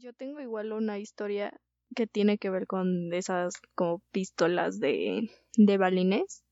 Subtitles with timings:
[0.00, 1.60] Yo tengo igual una historia
[1.94, 6.42] que tiene que ver con esas como pistolas de, de balines.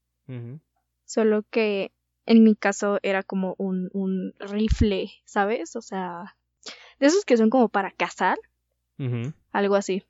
[1.06, 1.90] Solo que
[2.26, 5.76] en mi caso era como un, un rifle, ¿sabes?
[5.76, 6.36] O sea,
[7.00, 8.38] de esos que son como para cazar,
[9.52, 10.02] algo así.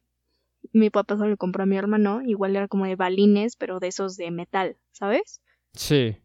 [0.73, 3.87] Mi papá se lo compró a mi hermano, igual era como de balines, pero de
[3.87, 5.41] esos de metal, ¿sabes?
[5.75, 6.17] Sí.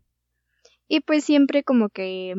[0.87, 2.33] Y pues siempre como que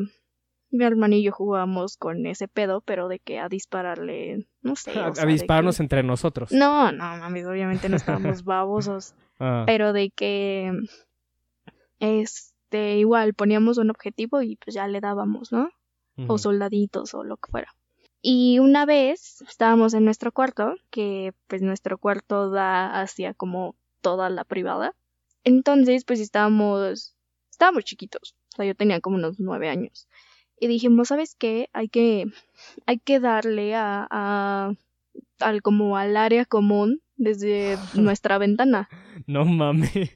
[0.75, 4.91] mi hermano y yo jugábamos con ese pedo, pero de que a dispararle, no sé.
[4.99, 6.51] A, o sea, a de dispararnos que- entre nosotros.
[6.51, 10.71] No, no, mames, obviamente no estábamos babosos, Ah, pero de que
[11.99, 15.69] este igual poníamos un objetivo y pues ya le dábamos, ¿no?
[16.27, 17.75] o soldaditos o lo que fuera.
[18.21, 24.29] Y una vez estábamos en nuestro cuarto, que pues nuestro cuarto da hacia como toda
[24.29, 24.95] la privada.
[25.43, 27.15] Entonces pues estábamos,
[27.51, 30.07] estábamos chiquitos, o sea yo tenía como unos nueve años.
[30.59, 31.69] Y dijimos, ¿sabes qué?
[31.73, 32.25] Hay que,
[32.85, 34.73] hay que darle a, a,
[35.39, 38.89] al como al área común desde nuestra ventana.
[39.27, 39.91] No mames.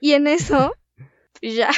[0.00, 0.74] Y en eso,
[1.40, 1.70] pues ya,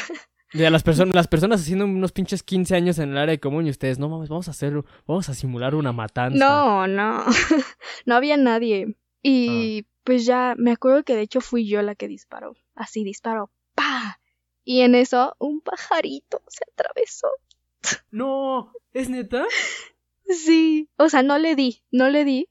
[0.54, 3.70] Ya las personas, las personas haciendo unos pinches 15 años en el área común y
[3.70, 6.38] ustedes, no mames, vamos a hacer, vamos a simular una matanza.
[6.38, 7.24] No, no,
[8.06, 8.96] no había nadie.
[9.22, 9.88] Y Ah.
[10.04, 12.54] pues ya me acuerdo que de hecho fui yo la que disparó.
[12.74, 13.50] Así disparó.
[14.66, 17.28] Y en eso un pajarito se atravesó.
[18.10, 19.46] No, ¿es neta?
[20.28, 20.88] Sí.
[20.96, 22.48] O sea, no le di, no le di,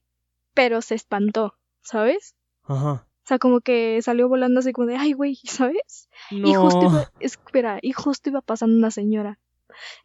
[0.53, 2.35] pero se espantó, ¿sabes?
[2.63, 3.05] Ajá.
[3.23, 6.09] O sea, como que salió volando así como de, ay, güey, ¿sabes?
[6.31, 6.47] No.
[6.47, 9.39] Y justo iba, espera, y justo iba pasando una señora.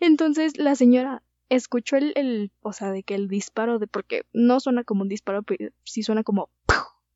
[0.00, 4.58] Entonces la señora escuchó el, el, o sea, de que el disparo de, porque no
[4.58, 6.50] suena como un disparo, pero sí suena como.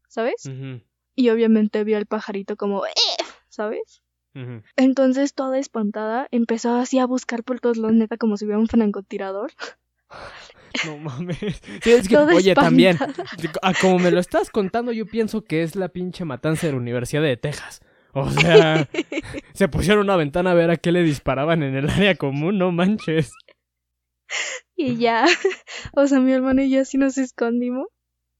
[0.06, 0.46] ¿sabes?
[0.46, 0.80] Ujú,
[1.16, 2.90] Y obviamente vio al pajarito como, ¡eh!
[4.77, 8.66] Entonces toda espantada empezó así a buscar por todos lados, neta, como si hubiera un
[8.68, 9.52] francotirador.
[10.86, 11.38] No mames.
[11.82, 13.28] Sí, es que, Toda oye, también, espantada.
[13.62, 16.78] a como me lo estás contando, yo pienso que es la pinche matanza de la
[16.78, 17.80] Universidad de Texas.
[18.12, 18.89] O sea,
[19.55, 22.72] se pusieron una ventana a ver a qué le disparaban en el área común, no
[22.72, 23.33] manches.
[24.77, 25.27] Y ya,
[25.95, 27.86] o sea, mi hermano y yo así nos escondimos.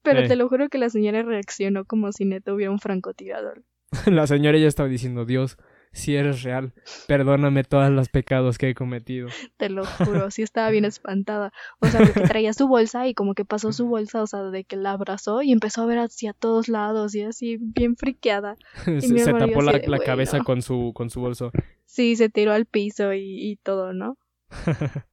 [0.03, 0.27] Pero Eh.
[0.27, 3.63] te lo juro que la señora reaccionó como si neta hubiera un francotirador.
[4.05, 5.57] La señora ya estaba diciendo, Dios,
[5.95, 6.73] si eres real,
[7.07, 9.29] perdóname todos los pecados que he cometido.
[9.55, 11.53] Te lo juro, sí estaba bien espantada.
[11.79, 14.65] O sea, porque traía su bolsa y como que pasó su bolsa, o sea, de
[14.65, 18.57] que la abrazó y empezó a ver hacia todos lados y así bien friqueada.
[18.99, 20.43] Se, tapó la, así de, la "Güey, cabeza no".
[20.43, 21.51] con su, con su bolso.
[21.85, 24.17] Sí, se tiró al piso y, y todo, ¿no?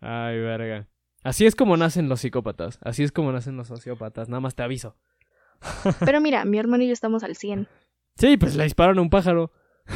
[0.00, 0.88] Ay, verga.
[1.22, 2.78] Así es como nacen los psicópatas.
[2.82, 4.28] Así es como nacen los sociópatas.
[4.28, 4.94] Nada más te aviso.
[6.04, 7.66] Pero mira, mi hermano y yo estamos al 100.
[8.16, 9.50] Sí, pues le disparan a un pájaro.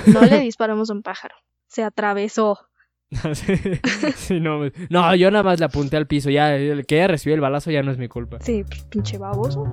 [0.07, 1.37] No le disparamos a un pájaro.
[1.69, 2.59] Se atravesó.
[3.33, 3.55] sí,
[4.17, 6.29] sí, no, no, yo nada más le apunté al piso.
[6.29, 8.39] Ya, el que ella recibió el balazo ya no es mi culpa.
[8.41, 9.73] Sí, pues, pinche baboso.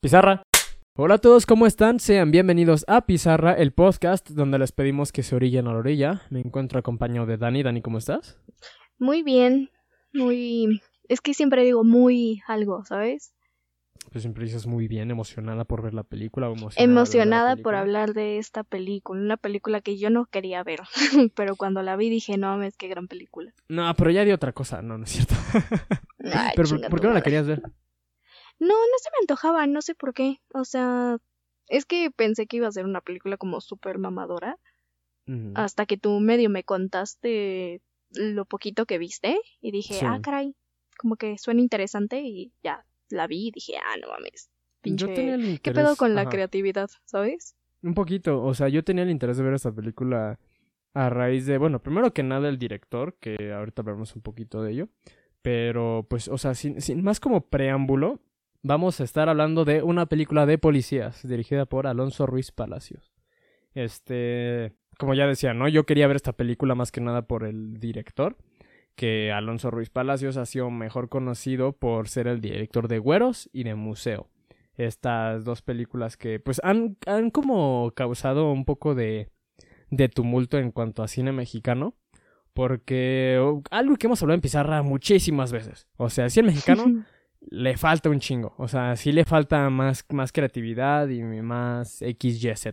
[0.00, 0.42] Pizarra.
[0.98, 1.98] Hola a todos, ¿cómo están?
[1.98, 6.22] Sean bienvenidos a Pizarra, el podcast donde les pedimos que se orillen a la orilla.
[6.30, 7.62] Me encuentro acompañado de Dani.
[7.64, 8.40] Dani, ¿cómo estás?
[8.98, 9.68] Muy bien.
[10.12, 10.80] Muy.
[11.08, 13.32] Es que siempre digo muy algo, ¿sabes?
[14.10, 16.48] Pues siempre dices muy bien, emocionada por ver la película.
[16.48, 19.20] o Emocionada, de Emocionada por hablar de esta película.
[19.20, 20.80] Una película que yo no quería ver.
[21.34, 23.52] Pero cuando la vi dije, no mames, qué gran película.
[23.68, 24.82] No, pero ya di otra cosa.
[24.82, 25.34] No, no es cierto.
[26.32, 27.62] Ay, pero, ¿por qué no la querías ver?
[28.58, 30.40] No, no se me antojaba, no sé por qué.
[30.54, 31.18] O sea,
[31.68, 34.58] es que pensé que iba a ser una película como súper mamadora.
[35.54, 39.38] Hasta que tú medio me contaste lo poquito que viste.
[39.60, 40.04] Y dije, Sí.
[40.06, 40.54] ah, caray,
[40.98, 42.20] como que suena interesante.
[42.20, 44.50] Y ya la vi y dije, ah, no mames.
[44.80, 45.06] Pinche...
[45.06, 47.56] Yo tenía el ¿Qué pedo con la creatividad, sabes?
[47.82, 50.38] Un poquito, o sea, yo tenía el interés de ver esta película
[50.94, 54.72] a raíz de, bueno, primero que nada el director, que ahorita hablamos un poquito de
[54.72, 54.88] ello,
[55.42, 58.20] pero pues, o sea, sin, sin más como preámbulo,
[58.62, 63.12] vamos a estar hablando de una película de policías dirigida por Alonso Ruiz Palacios.
[63.74, 65.68] Este, como ya decía, ¿no?
[65.68, 68.36] Yo quería ver esta película más que nada por el director,
[68.94, 73.64] que Alonso Ruiz Palacios ha sido mejor conocido por ser el director de Güeros y
[73.64, 74.30] de Museo
[74.76, 79.30] estas dos películas que pues han, han como causado un poco de,
[79.90, 81.94] de tumulto en cuanto a cine mexicano.
[82.52, 85.86] Porque oh, algo que hemos hablado en Pizarra muchísimas veces.
[85.96, 87.04] O sea, si el mexicano
[87.40, 88.54] le falta un chingo.
[88.56, 92.68] O sea, sí le falta más, más creatividad y más XYZ.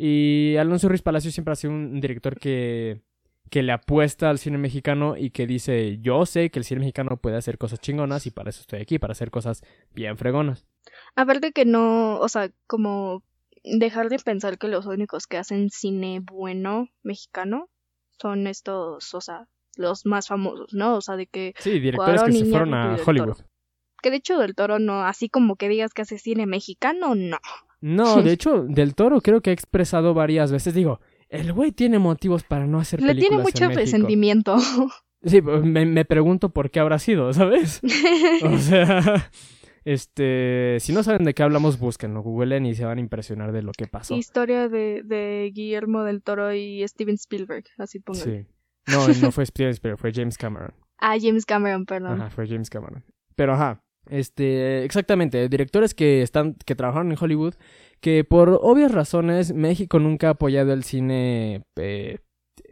[0.00, 3.02] Y Alonso Ruiz Palacio siempre ha sido un director que,
[3.50, 7.16] que le apuesta al cine mexicano y que dice, yo sé que el cine mexicano
[7.16, 10.68] puede hacer cosas chingonas y para eso estoy aquí, para hacer cosas bien fregonas.
[11.16, 13.24] Aparte que no, o sea, como
[13.64, 17.68] dejar de pensar que los únicos que hacen cine bueno mexicano
[18.20, 20.94] son estos, o sea, los más famosos, ¿no?
[20.94, 21.54] O sea, de que...
[21.58, 23.38] Sí, directores que se fueron a Hollywood.
[24.02, 27.38] Que de hecho del Toro no, así como que digas que hace cine mexicano, no.
[27.80, 31.98] No, de hecho, del Toro creo que ha expresado varias veces, digo, el güey tiene
[31.98, 34.56] motivos para no hacer películas Le tiene mucho resentimiento.
[35.24, 37.80] Sí, me, me pregunto por qué habrá sido, ¿sabes?
[38.42, 39.30] o sea...
[39.84, 43.62] Este, si no saben de qué hablamos, búsquenlo, googleen y se van a impresionar de
[43.62, 44.14] lo que pasó.
[44.14, 48.22] Historia de, de Guillermo del Toro y Steven Spielberg, así pongan.
[48.22, 48.46] Sí.
[48.86, 50.74] No, no fue Steven Spielberg, fue James Cameron.
[50.98, 52.20] Ah, James Cameron, perdón.
[52.20, 53.02] Ajá, fue James Cameron.
[53.34, 57.54] Pero ajá, este, exactamente, directores que están, que trabajaron en Hollywood,
[58.00, 62.18] que por obvias razones México nunca ha apoyado el cine eh,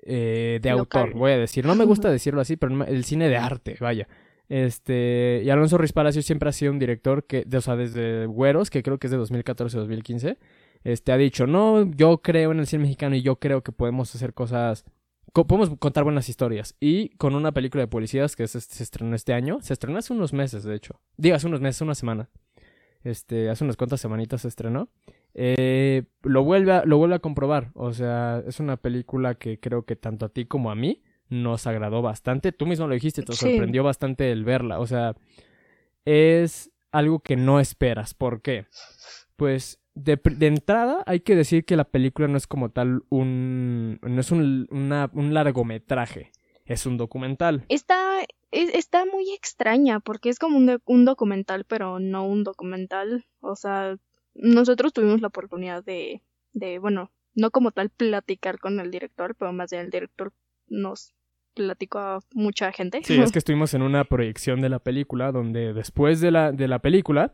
[0.03, 1.67] eh, de autor, voy a decir.
[1.67, 4.09] No me gusta decirlo así, pero el cine de arte, vaya.
[4.49, 8.27] Este, y Alonso Ruiz Palacio siempre ha sido un director que, de, o sea, desde
[8.27, 10.37] Güeros, que creo que es de 2014-2015,
[10.85, 14.15] este, ha dicho, no, yo creo en el cine mexicano y yo creo que podemos
[14.15, 14.85] hacer cosas,
[15.33, 16.77] podemos contar buenas historias.
[16.81, 20.33] Y con una película de policías que se, estrenó este año, se estrenó hace unos
[20.33, 21.01] meses, de hecho.
[21.17, 22.29] Digo, hace unos meses, una semana.
[23.05, 24.89] Este, hace unas cuantas semanitas se estrenó.
[25.35, 27.71] Eh, lo, vuelve a, lo vuelve a comprobar.
[27.75, 31.67] O sea, es una película que creo que tanto a ti como a mí nos
[31.67, 32.53] agradó bastante.
[32.53, 34.81] Tú mismo lo dijiste, te sorprendió bastante el verla.
[34.81, 35.15] O sea,
[36.05, 38.15] es algo que no esperas.
[38.15, 38.67] ¿Por qué?
[39.37, 43.99] Pues de, entrada hay que decir que la película no es como tal un...
[44.03, 46.31] no es un, un largometraje,
[46.65, 47.65] es un documental.
[47.69, 48.21] Está,
[48.51, 53.25] está muy extraña porque es como un, un documental, pero no un documental.
[53.41, 53.97] O sea,
[54.35, 56.23] nosotros tuvimos la oportunidad de,
[56.53, 60.33] de, bueno, no como tal platicar con el director, pero más bien el director
[60.69, 61.15] nos
[61.55, 63.01] platicó a mucha gente.
[63.03, 66.69] Sí, es que estuvimos en una proyección de la película donde después de la, de
[66.69, 67.33] la película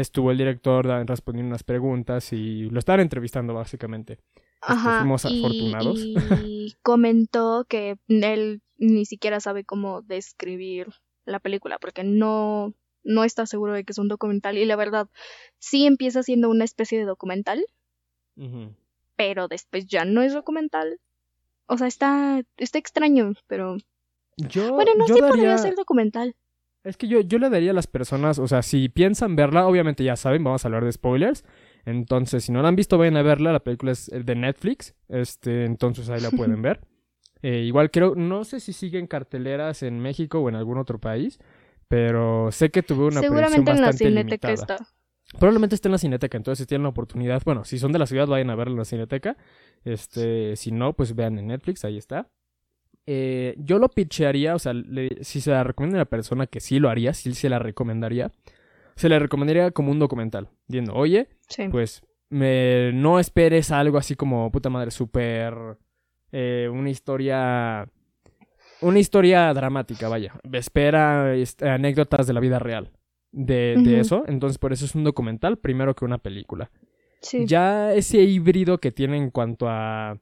[0.00, 4.18] estuvo el director respondiendo unas preguntas y lo estaban entrevistando básicamente.
[4.60, 6.00] Ajá, fuimos afortunados.
[6.44, 10.88] Y comentó que él ni siquiera sabe cómo describir
[11.24, 15.08] la película porque no, no está seguro de que es un documental y la verdad
[15.58, 17.64] sí empieza siendo una especie de documental,
[19.16, 21.00] pero después ya no es documental
[21.66, 23.76] o sea, está, está extraño, pero...
[24.36, 26.36] Yo, bueno, no, sé podría ser documental.
[26.86, 30.04] Es que yo, yo le daría a las personas, o sea, si piensan verla, obviamente
[30.04, 31.44] ya saben, vamos a hablar de spoilers.
[31.84, 33.52] Entonces, si no la han visto, vayan a verla.
[33.52, 34.94] La película es de Netflix.
[35.08, 36.80] Este, entonces ahí la pueden ver.
[37.42, 41.38] Eh, igual creo, no sé si siguen carteleras en México o en algún otro país,
[41.86, 44.78] pero sé que tuve una Seguramente en la Cineteca está.
[45.38, 48.06] Probablemente esté en la Cineteca, entonces si tienen la oportunidad, bueno, si son de la
[48.06, 49.36] ciudad, vayan a verla en la Cineteca.
[49.84, 52.30] Este, si no, pues vean en Netflix, ahí está.
[53.06, 54.72] Eh, yo lo pitchearía, o sea,
[55.20, 58.32] si se la recomienda a una persona que sí lo haría, sí se la recomendaría,
[58.96, 61.28] se le recomendaría como un documental, diciendo, oye,
[61.70, 65.54] pues me, no esperes algo así como, puta madre, súper,
[66.32, 67.88] eh, una historia,
[68.80, 72.90] una historia dramática, vaya, espera anécdotas de la vida real
[73.30, 76.72] de, de eso, entonces por eso es un documental primero que una película.
[77.46, 80.18] Ya ese híbrido que tiene en cuanto a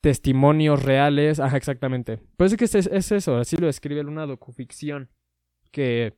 [0.00, 2.20] testimonios reales, ajá, exactamente.
[2.36, 5.10] Pues es que es, eso, así lo describe una docuficción,
[5.70, 6.14] que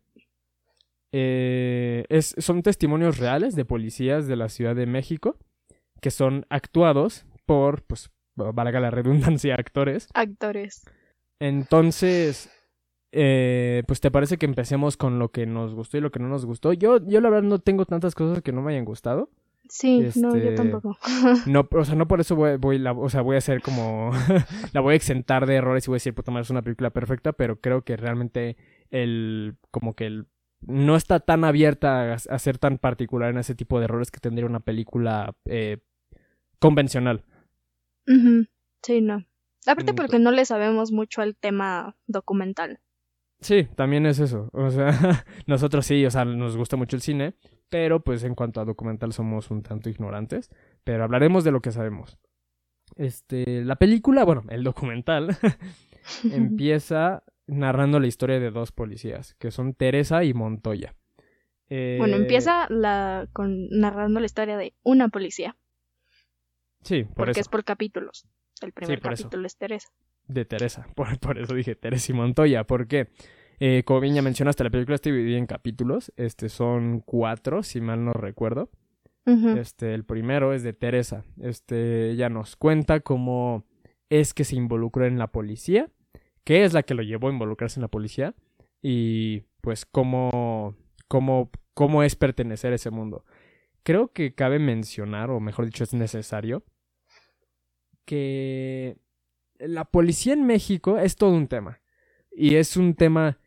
[1.13, 5.37] eh, es, son testimonios reales de policías de la Ciudad de México,
[6.01, 10.09] que son actuados por, pues, valga la redundancia, actores.
[10.15, 10.85] Actores.
[11.41, 12.51] Entonces,
[13.13, 16.29] eh, pues te parece que empecemos con lo que nos gustó y lo que no
[16.29, 16.73] nos gustó.
[16.73, 19.29] Yo, yo la verdad no tengo tantas cosas que no me hayan gustado.
[19.69, 20.99] Sí, no, yo este, tampoco.
[21.47, 24.11] no, o sea, no por eso voy, voy la, o sea, voy a hacer como,
[24.73, 26.91] la voy a exentar de errores y voy a decir, puta madre, es una película
[26.91, 28.57] perfecta, pero creo que realmente
[28.91, 30.27] el, como que el,
[30.61, 34.47] no está tan abierta a, ser tan particular en ese tipo de errores que tendría
[34.47, 35.79] una película eh,
[36.59, 37.25] convencional.
[38.83, 39.25] Sí, no.
[39.67, 42.81] Aparte mm, porque no le sabemos mucho al tema documental.
[43.41, 44.51] Sí, también es eso.
[44.53, 44.91] O sea,
[45.47, 47.35] nosotros sí, o sea, nos gusta mucho el cine,
[47.73, 50.51] pero pues en cuanto a documental somos un tanto ignorantes,
[50.85, 52.19] pero hablaremos de lo que sabemos.
[52.97, 55.39] Este, la película, bueno, el documental
[56.31, 60.95] empieza narrando la historia de dos policías, que son Teresa y Montoya.
[61.71, 65.57] Bueno, eh, empieza la con narrando la historia de una policía.
[66.83, 68.29] Sí, por porque es por capítulos.
[68.61, 69.89] El primer capítulo es Teresa
[70.27, 70.87] de Teresa.
[70.95, 72.65] Por, eso dije Teresa y Montoya.
[72.65, 73.09] porque
[73.65, 76.13] eh, como bien ya mencionaste, la película está dividida en capítulos.
[76.17, 78.71] Este son cuatro, si mal no recuerdo.
[79.25, 81.23] Este, el primero es de Teresa.
[81.41, 83.65] Este, ella nos cuenta cómo
[84.11, 85.89] es que se involucró en la policía,
[86.43, 88.35] qué es la que lo llevó a involucrarse en la policía
[88.83, 90.75] y pues cómo,
[91.07, 93.25] cómo, cómo es pertenecer a ese mundo.
[93.85, 96.65] creo que cabe mencionar, o mejor dicho, es necesario,
[98.05, 98.97] que
[99.61, 101.81] la policía en México es todo un tema.
[102.33, 103.39] Y es un tema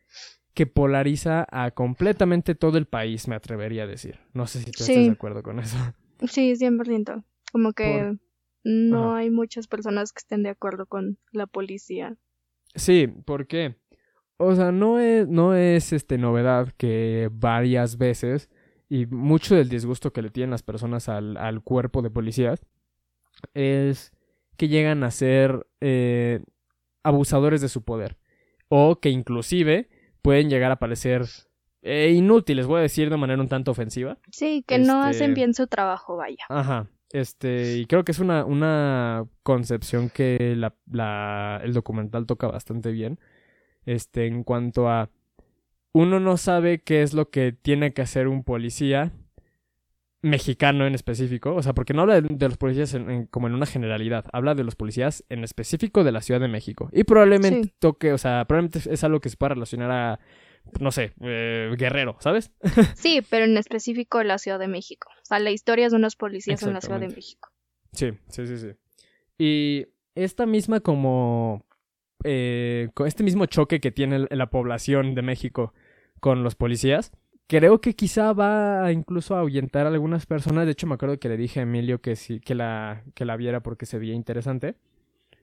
[0.56, 4.20] que polariza a completamente todo el país, me atrevería a decir.
[4.32, 5.76] No sé si tú estás de acuerdo con eso.
[6.26, 7.24] Sí, 100%.
[7.52, 8.16] Como que
[8.64, 12.16] no hay muchas personas que estén de acuerdo con la policía.
[12.74, 13.76] Sí, ¿por qué?
[14.38, 18.48] O sea, no es, no es este, novedad que varias veces
[18.88, 22.64] y mucho del disgusto que le tienen las personas al, al cuerpo de policías
[23.52, 24.10] es
[24.56, 26.42] que llegan a ser eh,
[27.02, 28.16] abusadores de su poder
[28.68, 29.90] o que inclusive
[30.26, 31.24] pueden llegar a parecer
[31.82, 34.18] eh, inútiles, voy a decir de manera un tanto ofensiva.
[34.32, 36.44] Sí, que no hacen este, bien su trabajo, vaya.
[36.48, 36.88] Ajá.
[37.12, 42.90] Este, y creo que es una, una concepción que la, la, el documental toca bastante
[42.90, 43.20] bien.
[43.84, 45.10] Este, en cuanto a
[45.92, 49.12] uno no sabe qué es lo que tiene que hacer un policía
[50.26, 52.96] mexicano en específico, o sea, porque no habla de, los policías
[53.30, 56.90] como en una generalidad, habla de los policías en específico de la Ciudad de México.
[56.92, 60.20] Y probablemente toque, o sea, probablemente es algo que se pueda relacionar a,
[60.80, 62.50] no sé, eh, Guerrero, ¿sabes?
[62.96, 65.08] sí, pero en específico la Ciudad de México.
[65.22, 67.50] O sea, la historia es de unos policías en la Ciudad de México.
[67.92, 68.68] Sí, sí, sí, sí.
[69.38, 71.64] Y esta misma como...
[72.24, 75.74] Eh, con este mismo choque que tiene la población de México
[76.18, 77.12] con los policías,
[77.46, 80.66] creo que quizá va incluso a ahuyentar a algunas personas.
[80.66, 83.36] De hecho, me acuerdo que le dije a Emilio que sí, que la, que la
[83.36, 84.76] viera porque se veía interesante.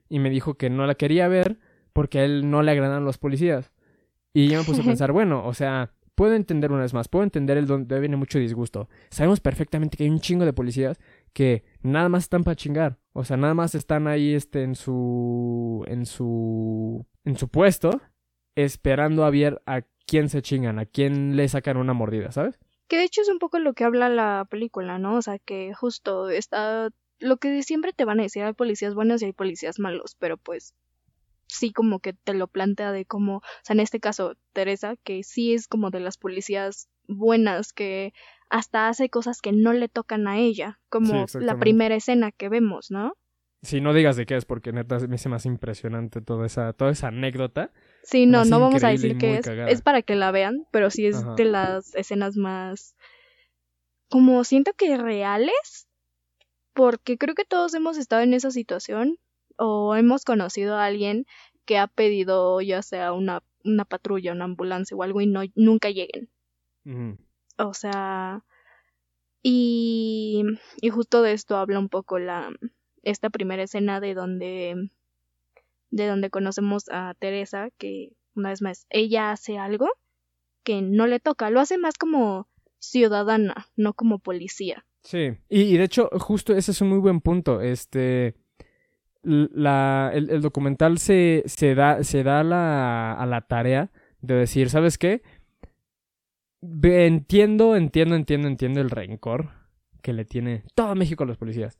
[0.08, 1.58] Y me dijo que no la quería ver
[1.92, 3.72] porque a él no le agradan los policías.
[4.32, 7.24] Y yo me puse a pensar, bueno, o sea, puedo entender una vez más, puedo
[7.24, 8.88] entender el donde viene mucho disgusto.
[9.10, 10.98] Sabemos perfectamente que hay un chingo de policías
[11.32, 12.98] que nada más están para chingar.
[13.12, 18.00] O sea, nada más están ahí este en su en su en su puesto
[18.56, 22.58] esperando a ver a quién se chingan, a quién le sacan una mordida, ¿sabes?
[22.88, 25.16] Que de hecho es un poco lo que habla la película, ¿no?
[25.16, 29.22] O sea, que justo está lo que siempre te van a decir, hay policías buenos
[29.22, 30.74] y hay policías malos, pero pues
[31.46, 35.22] sí como que te lo plantea de como, o sea, en este caso Teresa, que
[35.22, 38.12] sí es como de las policías buenas, que
[38.50, 42.90] hasta hace cosas que no le tocan a ella, como la primera escena que vemos,
[42.90, 43.14] ¿no?
[43.62, 46.90] Sí, no digas de qué es, porque neta me hace más impresionante toda esa, toda
[46.90, 47.72] esa anécdota.
[48.04, 49.46] Sí, no, no vamos a decir qué es.
[49.46, 52.94] Es para que la vean, pero sí es de las escenas más.
[54.08, 55.88] como siento que reales.
[56.74, 59.18] Porque creo que todos hemos estado en esa situación.
[59.56, 61.26] O hemos conocido a alguien
[61.64, 65.90] que ha pedido ya sea una, una patrulla, una ambulancia o algo y no, nunca
[65.90, 66.28] lleguen.
[67.56, 68.44] O sea.
[69.42, 70.42] Y,
[70.80, 72.50] y justo de esto habla un poco la,
[73.02, 74.90] esta primera escena de donde
[75.94, 79.88] de donde conocemos a Teresa que una vez más ella hace algo
[80.64, 82.48] que no le toca, lo hace más como
[82.78, 84.84] ciudadana, no como policía.
[85.02, 88.34] Sí, y, de hecho justo ese es un muy buen punto, este
[89.22, 94.98] la, el, documental se, se da, se da la, a la tarea de decir, ¿sabes
[94.98, 95.22] qué?
[96.60, 99.50] Entiendo, entiendo, entiendo, entiendo el rencor
[100.02, 101.78] que le tiene todo México a los policías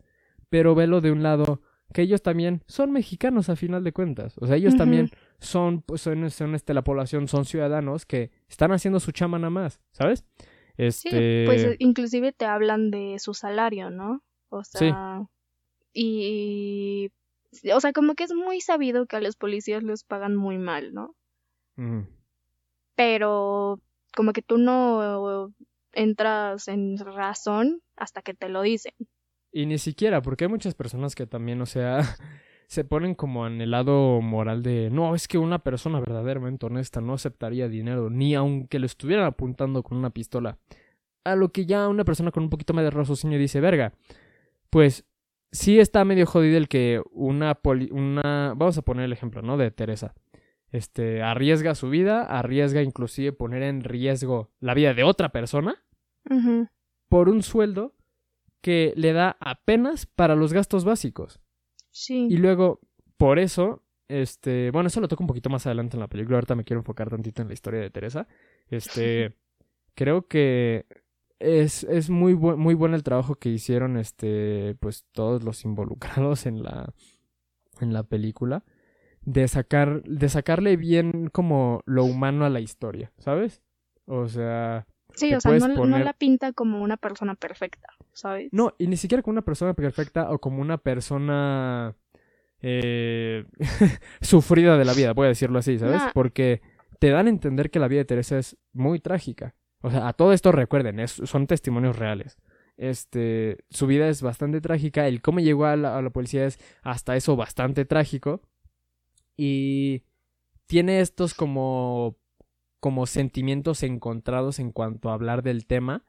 [0.55, 4.37] pero velo de un lado que ellos también son mexicanos a final de cuentas.
[4.39, 8.73] O sea, ellos también son, pues, son, son este, la población, son ciudadanos que están
[8.73, 10.25] haciendo su chama nada más, ¿sabes?
[10.77, 11.11] Este...
[11.11, 14.23] Sí, pues inclusive te hablan de su salario, ¿no?
[14.49, 15.27] O sea,
[15.93, 17.13] y,
[17.73, 20.93] o sea, como que es muy sabido que a los policías les pagan muy mal,
[20.93, 21.15] ¿no?
[22.97, 23.81] Pero
[24.15, 25.53] como que tú no
[25.93, 28.95] entras en razón hasta que te lo dicen.
[29.57, 32.01] Y ni siquiera, porque hay muchas personas que también, o sea,
[32.67, 37.01] se ponen como en el lado moral de, no, es que una persona verdaderamente honesta
[37.01, 40.59] no aceptaría dinero, ni aunque le estuvieran apuntando con una pistola.
[41.23, 43.93] A lo que ya una persona con un poquito más de raciocinio dice, verga,
[44.71, 45.07] pues
[45.53, 49.57] sí está medio jodido el que una poli una vamos a poner el ejemplo, ¿no?
[49.57, 50.15] De Teresa.
[50.73, 55.77] Este, arriesga su vida, arriesga inclusive poner en riesgo la vida de otra persona
[57.09, 57.95] por un sueldo
[58.65, 61.39] que le da apenas para los gastos básicos.
[61.91, 62.29] Sí.
[62.31, 62.81] Y luego,
[63.19, 66.55] por eso, este, bueno, eso lo toco un poquito más adelante en la película, ahorita
[66.55, 68.27] me quiero enfocar tantito en la historia de Teresa.
[68.71, 69.37] Este,
[69.95, 70.87] creo que
[71.41, 76.63] es, es muy, muy bueno el trabajo que hicieron, este, pues todos los involucrados en
[76.63, 76.91] la,
[77.83, 78.65] en la película.
[79.21, 83.63] De sacar, de sacarle bien como lo humano a la historia, ¿sabes?
[84.07, 88.49] O sea, Sí, o sea, no, la pinta como una persona perfecta, ¿sabes?
[88.53, 91.95] No, y ni siquiera como una persona perfecta o como una persona
[92.63, 93.45] eh,
[94.23, 96.03] sufrida de la vida, voy a decirlo así, ¿sabes?
[96.15, 96.63] Porque
[96.99, 99.55] te dan a entender que la vida de Teresa es muy trágica.
[99.83, 102.39] O sea, a todo esto recuerden, son testimonios reales.
[102.79, 106.59] este, su vida es bastante trágica, el cómo llegó a la, a la policía es
[106.83, 108.41] hasta eso bastante trágico.
[109.37, 110.05] Y
[110.67, 112.17] tiene estos como
[112.85, 116.05] como sentimientos encontrados en cuanto a hablar del tema,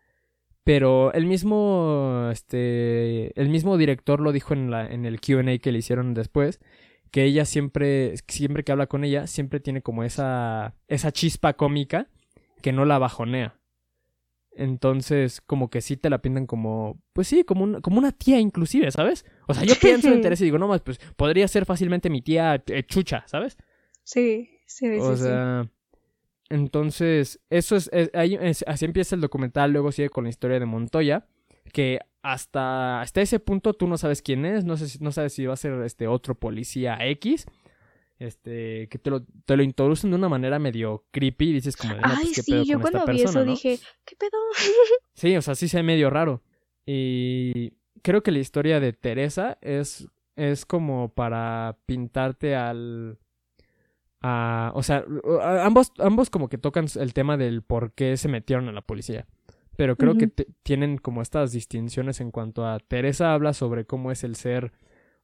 [0.66, 5.72] pero el mismo este el mismo director lo dijo en la en el Q&A que
[5.72, 6.60] le hicieron después,
[7.12, 12.10] que ella siempre siempre que habla con ella siempre tiene como esa esa chispa cómica
[12.62, 13.60] que no la bajonea.
[14.58, 18.40] Entonces, como que sí te la pintan como, pues sí, como, un, como una tía
[18.40, 19.26] inclusive, ¿sabes?
[19.48, 22.22] O sea, yo pienso en Teresa y digo, no más, pues podría ser fácilmente mi
[22.22, 23.58] tía eh, Chucha, ¿sabes?
[24.04, 25.00] Sí, sí, sí.
[25.00, 25.70] O sea,
[26.50, 28.38] entonces, eso es, ahí,
[28.68, 31.28] así empieza el documental, luego sigue con la historia de Montoya,
[31.74, 35.46] que hasta, hasta ese punto tú no sabes quién es, no, sé, no sabes si
[35.46, 37.46] va a ser este otro policía X,
[38.18, 42.02] este, que te lo, te lo introducen de una manera medio creepy, dices como, no,
[42.02, 44.38] pues, Ay, sí, yo cuando vi eso dije, ¿qué pedo?
[45.14, 46.42] sí, o sea, sí se ve medio raro.
[46.86, 53.18] Y creo que la historia de Teresa es, es como para pintarte al...
[54.28, 55.06] A, o sea,
[55.62, 59.28] ambos, ambos como que tocan el tema del por qué se metieron a la policía.
[59.78, 60.28] Pero creo que
[60.64, 64.72] tienen como estas distinciones en cuanto a Teresa habla sobre cómo es el ser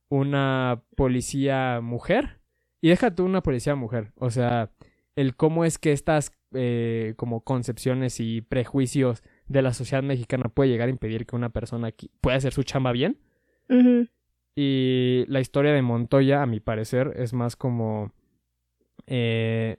[0.10, 2.42] una policía mujer
[2.80, 4.12] y déjate una policía mujer.
[4.18, 4.70] O sea,
[5.16, 10.70] el cómo es que estas eh, como concepciones y prejuicios de la sociedad mexicana puede
[10.70, 11.90] llegar a impedir que una persona
[12.20, 13.18] pueda hacer su chamba bien.
[14.56, 18.12] Y la historia de Montoya, a mi parecer, es más como
[19.08, 19.78] eh,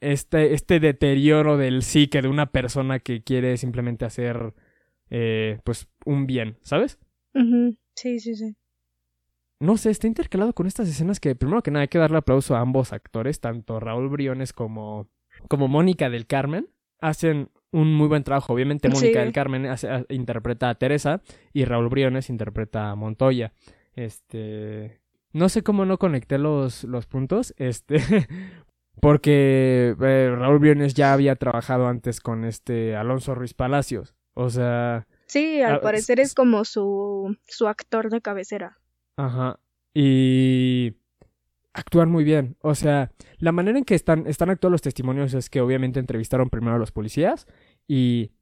[0.00, 4.54] este, este deterioro del psique de una persona que quiere simplemente hacer
[5.10, 6.98] eh, pues un bien, ¿sabes?
[7.94, 8.56] Sí, sí, sí
[9.62, 12.56] no sé, está intercalado con estas escenas que, primero que nada, hay que darle aplauso
[12.56, 15.08] a ambos actores, tanto Raúl Briones como,
[15.46, 16.68] como Mónica del Carmen.
[16.98, 18.52] Hacen un muy buen trabajo.
[18.52, 19.68] Obviamente, Mónica del Carmen
[20.08, 23.52] interpreta a Teresa y Raúl Briones interpreta a Montoya.
[23.94, 25.00] Este.
[25.32, 27.54] No sé cómo no conecté los, los puntos.
[27.56, 27.98] Este.
[29.00, 34.14] porque eh, Raúl Briones ya había trabajado antes con este Alonso Ruiz Palacios.
[34.34, 35.06] O sea.
[35.26, 38.78] Sí, al parecer es como su, su actor de cabecera.
[39.16, 39.58] Ajá.
[39.94, 40.96] Y
[41.72, 42.56] actúan muy bien.
[42.60, 46.50] O sea, la manera en que están, están actuando los testimonios es que obviamente entrevistaron
[46.50, 47.46] primero a los policías
[47.88, 48.32] y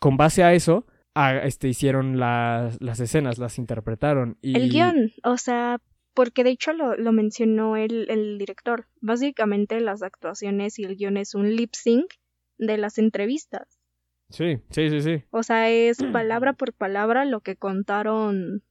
[0.00, 0.86] con base a eso
[1.42, 4.38] este, hicieron las, las escenas, las interpretaron.
[4.42, 4.56] Y...
[4.56, 5.80] El guion, o sea,
[6.14, 8.86] porque de hecho lo, lo mencionó el, el, director.
[9.00, 12.12] Básicamente las actuaciones y el guion es un lip sync
[12.58, 13.78] de las entrevistas.
[14.30, 15.24] Sí, sí, sí, sí.
[15.30, 18.62] O sea, es palabra por palabra lo que contaron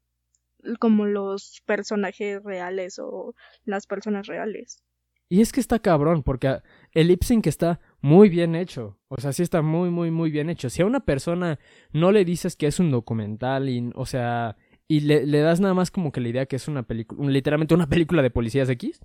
[0.79, 3.33] como los personajes reales o
[3.65, 4.83] las personas reales.
[5.31, 6.59] Y es que está cabrón, porque
[6.91, 8.99] el lip sync está muy bien hecho.
[9.07, 10.69] O sea, sí está muy, muy, muy bien hecho.
[10.69, 11.57] Si a una persona
[11.93, 14.57] no le dices que es un documental, y, o sea,
[14.91, 17.87] y le, das nada más como que la idea que es una película, literalmente una
[17.87, 18.99] película de policías X.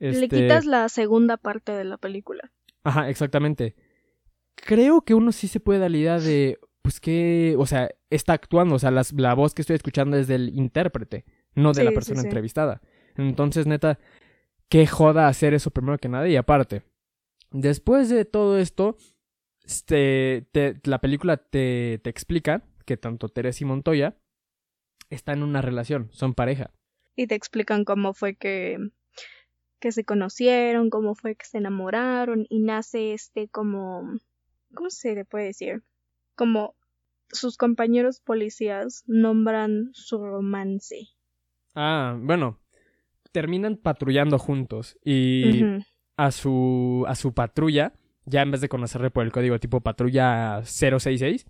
[0.00, 2.50] Le este quitas la segunda parte de la película.
[2.82, 3.76] Ajá, exactamente.
[4.56, 8.32] Creo que uno sí se puede dar la idea de, pues que, o sea, está
[8.32, 12.22] actuando, o sea, la voz que estoy escuchando es del intérprete, no de la persona
[12.22, 12.80] entrevistada.
[13.14, 14.00] Entonces, neta,
[14.68, 16.82] qué joda hacer eso primero que nada y aparte,
[17.52, 18.96] después de todo esto,
[19.64, 20.48] este,
[20.82, 24.16] la película te, te explica que tanto Teresa y Montoya
[25.10, 26.70] están en una relación, son pareja.
[27.16, 28.78] Y te explican cómo fue que,
[29.78, 34.18] que se conocieron, cómo fue que se enamoraron y nace este como,
[34.74, 35.82] ¿cómo se le puede decir?
[36.40, 36.74] como
[37.28, 41.08] sus compañeros policías nombran su romance.
[41.74, 42.58] Ah, bueno,
[43.30, 45.62] terminan patrullando juntos y
[46.16, 47.92] a su a su patrulla,
[48.24, 51.44] ya en vez de conocerle por el código tipo patrulla 066,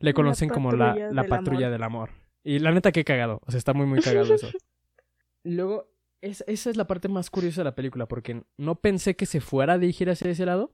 [0.00, 2.10] le conocen como la, la patrulla del amor.
[2.46, 4.48] Y la neta que cagado, o sea, está muy muy cagado eso.
[5.42, 9.40] Luego, esa es la parte más curiosa de la película, porque no pensé que se
[9.40, 10.72] fuera a dirigir hacia ese lado,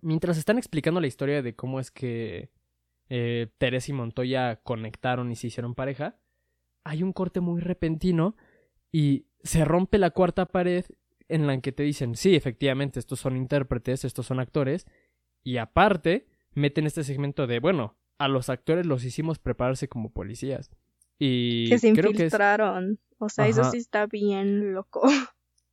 [0.00, 2.50] mientras están explicando la historia de cómo es que
[3.08, 6.18] eh, Teresa y Montoya conectaron y se hicieron pareja,
[6.82, 8.36] hay un corte muy repentino
[8.90, 10.86] y se rompe la cuarta pared
[11.28, 14.88] en la que te dicen, sí, efectivamente, estos son intérpretes, estos son actores,
[15.44, 20.70] y aparte meten este segmento de, bueno, a los actores los hicimos prepararse como policías.
[21.18, 22.98] Y que se infiltraron.
[23.18, 25.02] O sea, eso sí está bien loco.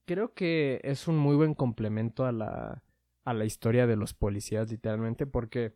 [0.05, 2.83] Creo que es un muy buen complemento a la
[3.23, 5.73] a la historia de los policías, literalmente, porque,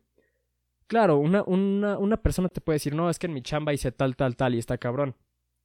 [0.86, 3.92] claro, una, una, una persona te puede decir, no, es que en mi chamba hice
[3.92, 5.14] tal, tal, tal, y está cabrón.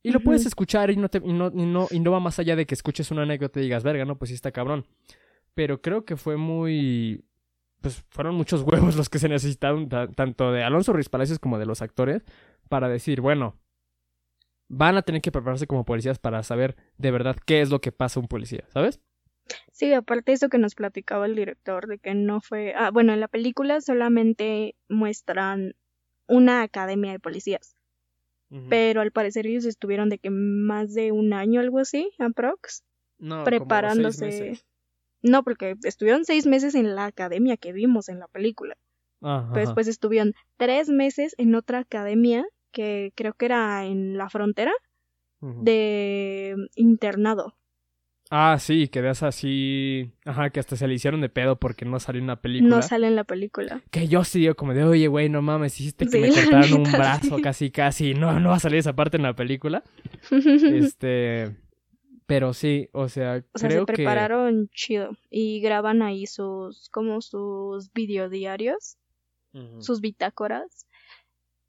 [0.03, 2.39] Y lo puedes escuchar y no, te, y, no, y, no, y no va más
[2.39, 4.85] allá de que escuches una anécdota y digas, verga, no, pues sí está cabrón.
[5.53, 7.23] Pero creo que fue muy...
[7.81, 11.65] Pues fueron muchos huevos los que se necesitaron, tanto de Alonso Ruiz Palacios como de
[11.65, 12.23] los actores,
[12.69, 13.55] para decir, bueno,
[14.69, 17.91] van a tener que prepararse como policías para saber de verdad qué es lo que
[17.91, 19.01] pasa a un policía, ¿sabes?
[19.71, 22.73] Sí, aparte de eso que nos platicaba el director, de que no fue...
[22.75, 25.75] Ah, bueno, en la película solamente muestran
[26.27, 27.75] una academia de policías,
[28.69, 32.83] pero al parecer ellos estuvieron de que más de un año, algo así, aprox,
[33.17, 34.61] no, preparándose.
[35.23, 38.75] No, porque estuvieron seis meses en la academia que vimos en la película.
[39.21, 39.49] Ajá.
[39.53, 44.71] Pero después estuvieron tres meses en otra academia que creo que era en la frontera
[45.41, 47.55] de internado.
[48.33, 50.13] Ah, sí, que veas así.
[50.23, 52.77] Ajá, que hasta se le hicieron de pedo porque no salió una película.
[52.77, 53.81] No sale en la película.
[53.91, 56.35] Que yo sí digo como de, oye, güey, no mames, hiciste que Sí, me la
[56.35, 57.41] cortaran un neta, brazo sí.
[57.41, 58.13] casi, casi.
[58.13, 59.83] No, no va a salir esa parte en la película.
[60.31, 61.57] Este.
[62.31, 67.21] Pero sí, o sea, O sea, creo se prepararon chido y graban ahí sus, como
[67.21, 68.97] sus videodiarios,
[69.79, 70.87] sus bitácoras.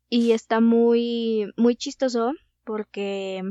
[0.09, 3.43] Y está muy, muy chistoso porque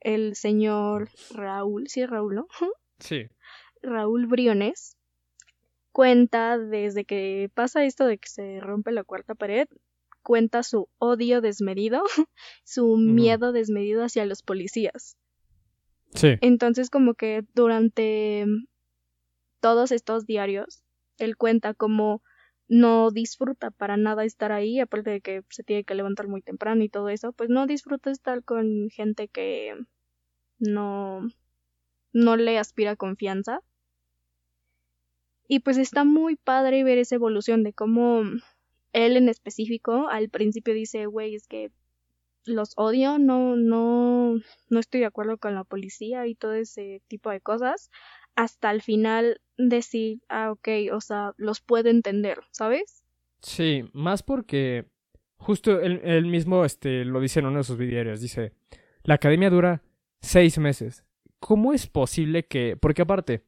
[0.00, 2.48] el señor Raúl, sí, Raúl, ¿no?
[2.98, 3.28] Sí.
[3.82, 4.96] Raúl Briones
[5.92, 9.68] cuenta desde que pasa esto de que se rompe la cuarta pared,
[10.22, 12.02] cuenta su odio desmedido,
[12.64, 15.18] su miedo desmedido hacia los policías.
[16.40, 18.44] Entonces como que durante
[19.60, 20.82] todos estos diarios,
[21.18, 22.22] él cuenta cómo
[22.68, 26.84] no disfruta para nada estar ahí, aparte de que se tiene que levantar muy temprano
[26.84, 29.74] y todo eso, pues no disfruta estar con gente que
[30.58, 31.20] no,
[32.12, 33.60] no le aspira confianza.
[35.48, 38.22] Y pues está muy padre ver esa evolución de cómo
[38.92, 41.72] él en específico al principio dice, güey, es que
[42.44, 44.34] los odio, no, no,
[44.68, 47.90] no estoy de acuerdo con la policía y todo ese tipo de cosas,
[48.34, 53.04] hasta el final decir, ah, ok, o sea, los puedo entender, ¿sabes?
[53.42, 54.86] Sí, más porque
[55.36, 58.20] justo él, él mismo este, lo dice en uno de sus videos.
[58.20, 58.52] Dice,
[59.02, 59.82] la academia dura
[60.20, 61.04] seis meses.
[61.38, 62.76] ¿Cómo es posible que...?
[62.76, 63.44] Porque aparte,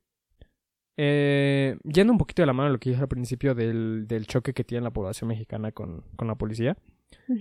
[0.97, 4.27] eh, yendo un poquito de la mano de lo que dije al principio del, del
[4.27, 6.77] choque que tiene la población mexicana con, con la policía,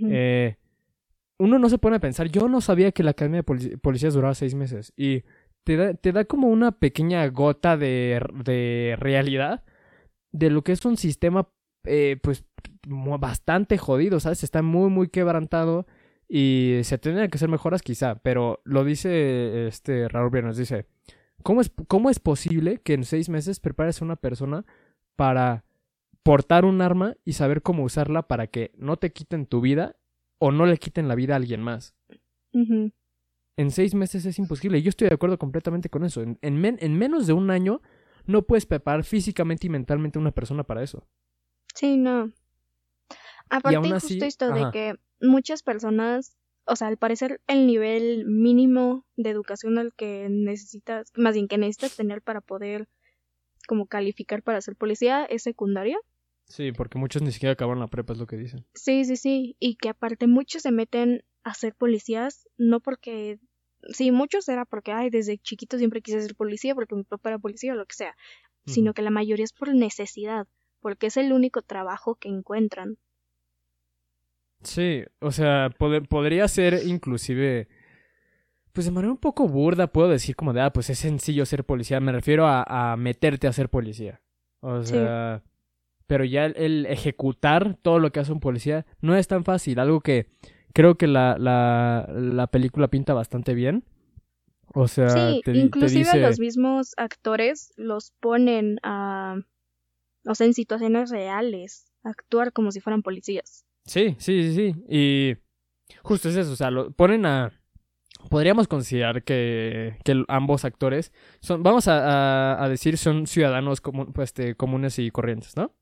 [0.09, 0.57] eh,
[1.41, 4.13] uno no se pone a pensar, yo no sabía que la academia de polic- policías
[4.13, 4.93] duraba seis meses.
[4.95, 5.23] Y
[5.63, 9.63] te da, te da como una pequeña gota de, de realidad
[10.31, 11.49] de lo que es un sistema,
[11.83, 12.45] eh, pues,
[12.87, 14.43] bastante jodido, ¿sabes?
[14.43, 15.85] Está muy, muy quebrantado
[16.27, 20.85] y se tendrían que hacer mejoras quizá, pero lo dice este Raúl Briones, dice,
[21.43, 24.63] ¿cómo es, ¿cómo es posible que en seis meses prepares a una persona
[25.15, 25.65] para
[26.23, 29.95] portar un arma y saber cómo usarla para que no te quiten tu vida
[30.43, 31.93] o no le quiten la vida a alguien más?
[33.57, 34.79] En seis meses es imposible.
[34.79, 36.21] Y yo estoy de acuerdo completamente con eso.
[36.21, 37.81] En, en men- en menos de un año
[38.25, 41.07] no puedes preparar físicamente y mentalmente a una persona para eso.
[41.75, 42.31] Sí, no.
[43.49, 49.05] Aparte, justo así- esto de que muchas personas, o sea, al parecer el nivel mínimo
[49.17, 52.87] de educación al que necesitas, más bien que necesitas tener para poder
[53.67, 55.97] como calificar para ser policía es secundaria.
[56.51, 58.65] Sí, porque muchos ni siquiera acaban la prepa, es lo que dicen.
[58.73, 59.55] Sí, sí, sí.
[59.57, 63.39] Y que aparte muchos se meten a ser policías, no porque...
[63.93, 67.39] Sí, muchos era porque, ay, desde chiquito siempre quise ser policía porque mi papá era
[67.39, 68.17] policía o lo que sea.
[68.65, 70.45] Sino que la mayoría es por necesidad,
[70.81, 72.97] porque es el único trabajo que encuentran.
[74.61, 77.69] Sí, o sea, podría ser inclusive,
[78.73, 81.63] pues de manera un poco burda, puedo decir como de, ah, pues es sencillo ser
[81.63, 81.99] policía.
[82.01, 84.21] Me refiero a, a meterte a ser policía.
[84.59, 84.97] O Sí.
[86.11, 89.79] Pero ya el, el ejecutar todo lo que hace un policía no es tan fácil.
[89.79, 90.27] Algo que
[90.73, 93.85] creo que la, la, la película pinta bastante bien.
[94.73, 96.19] O sea, Sí, te, di- te inclusive dice...
[96.19, 99.37] los mismos actores los ponen a,
[100.27, 103.63] o sea, en situaciones reales, actuar como si fueran policías.
[103.85, 104.83] Sí, sí, sí, sí.
[104.89, 105.37] Y
[106.03, 107.53] justo es eso, o sea, lo ponen a...
[108.29, 114.11] Podríamos considerar que, que ambos actores son, vamos a, a- a decir, son ciudadanos comu-
[114.11, 115.73] pues, este, comunes y corrientes, ¿no?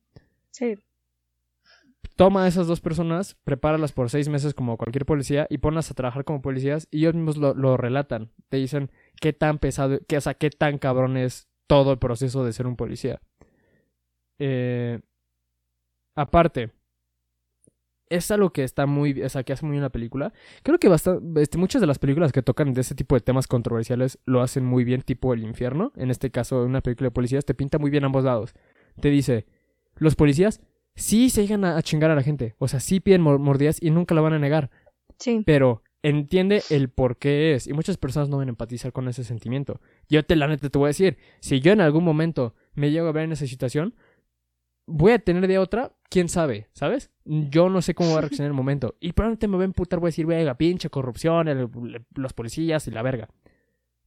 [0.51, 0.75] Sí,
[2.19, 5.93] Toma a esas dos personas, prepáralas por seis meses como cualquier policía y ponlas a
[5.93, 8.29] trabajar como policías y ellos mismos lo, relatan.
[8.49, 12.43] Te dicen qué tan pesado, qué, o sea, qué tan cabrón es todo el proceso
[12.43, 13.21] de ser un policía.
[14.37, 14.99] Eh,
[16.15, 16.71] aparte,
[18.09, 20.33] es algo que está muy, o sea, que hace muy bien la película.
[20.63, 23.47] Creo que basta- este, muchas de las películas que tocan de ese tipo de temas
[23.47, 25.93] controversiales lo hacen muy bien, tipo El Infierno.
[25.95, 28.53] En este caso, una película de policías te pinta muy bien ambos lados.
[28.99, 29.45] Te dice,
[29.99, 30.61] los policías
[30.95, 32.55] sí se llegan a, a chingar a la gente.
[32.57, 34.69] O sea, sí piden mor- mordidas y nunca la van a negar.
[35.17, 37.67] sí, Pero entiende el por qué es.
[37.67, 39.79] Y muchas personas no van a empatizar con ese sentimiento.
[40.09, 43.07] Yo te la neta te voy a decir, si yo en algún momento me llego
[43.07, 43.95] a ver en esa situación,
[44.87, 47.11] voy a tener de otra, quién sabe, ¿sabes?
[47.25, 48.95] Yo no sé cómo va a reaccionar el momento.
[48.99, 51.69] Y probablemente me voy a emputar, voy a decir, venga, pinche corrupción, el-
[52.15, 53.29] los policías y la verga.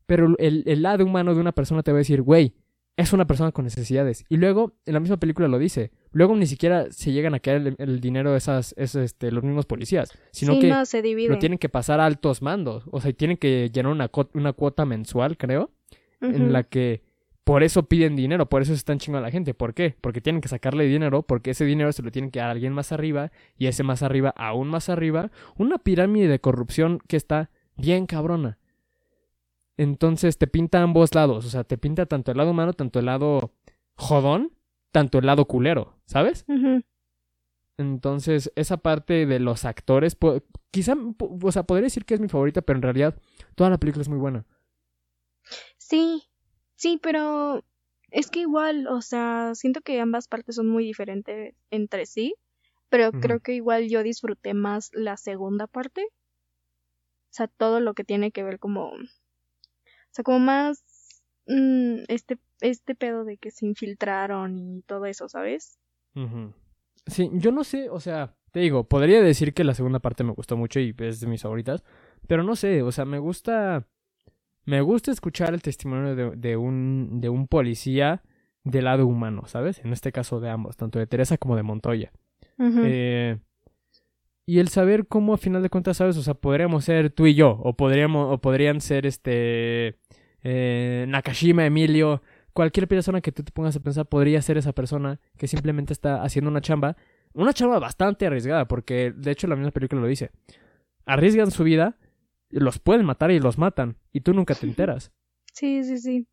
[0.06, 2.54] Pero el, el lado humano de una persona te va a decir, güey,
[2.96, 4.24] es una persona con necesidades.
[4.28, 5.90] Y luego, en la misma película lo dice.
[6.10, 9.42] Luego ni siquiera se llegan a caer el, el dinero de esas, esos, este, los
[9.44, 10.10] mismos policías.
[10.30, 11.30] Sino sí, que no, se divide.
[11.30, 12.84] lo tienen que pasar a altos mandos.
[12.90, 15.70] O sea, tienen que llenar una, una cuota mensual, creo
[16.22, 17.02] en la que
[17.44, 19.54] por eso piden dinero, por eso se están chingando a la gente.
[19.54, 19.96] ¿Por qué?
[20.00, 22.72] Porque tienen que sacarle dinero, porque ese dinero se lo tienen que dar a alguien
[22.72, 27.50] más arriba, y ese más arriba, aún más arriba, una pirámide de corrupción que está
[27.76, 28.58] bien cabrona.
[29.82, 33.06] Entonces te pinta ambos lados, o sea, te pinta tanto el lado humano, tanto el
[33.06, 33.52] lado
[33.96, 34.52] jodón,
[34.92, 36.46] tanto el lado culero, ¿sabes?
[37.76, 40.16] Entonces, esa parte de los actores,
[40.70, 43.16] quizá, o sea, podría decir que es mi favorita, pero en realidad
[43.56, 44.44] toda la película es muy buena.
[45.78, 46.22] Sí,
[46.76, 47.64] sí, pero
[48.12, 52.36] es que igual, o sea, siento que ambas partes son muy diferentes entre sí,
[52.88, 56.04] pero creo que igual yo disfruté más la segunda parte.
[56.04, 58.92] O sea, todo lo que tiene que ver como,
[60.12, 60.84] sea, como más
[61.46, 65.78] mm, este este pedo de que se infiltraron y todo eso, ¿sabes?
[67.06, 70.32] Sí, yo no sé, o sea, te digo, podría decir que la segunda parte me
[70.32, 71.82] gustó mucho y es de mis favoritas,
[72.28, 73.88] pero no sé, o sea, me gusta,
[74.64, 78.22] me gusta escuchar el testimonio de, de un, de un policía
[78.62, 79.80] del lado humano, ¿sabes?
[79.80, 82.12] En este caso de ambos, tanto de Teresa como de Montoya.
[82.58, 83.38] Eh,
[84.46, 86.16] y el saber cómo a final de cuentas, ¿sabes?
[86.16, 89.98] O sea, podríamos ser tú y yo, o podríamos, o podrían ser este
[90.42, 95.20] eh, Nakashima, Emilio, cualquier persona que tú te pongas a pensar podría ser esa persona
[95.36, 96.96] que simplemente está haciendo una chamba,
[97.34, 100.30] una chamba bastante arriesgada, porque de hecho la misma película lo dice.
[101.06, 101.96] Arriesgan su vida,
[102.50, 105.12] los pueden matar y los matan, y tú nunca te enteras.
[105.52, 106.26] Sí, sí, sí.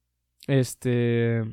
[0.48, 1.44] Este.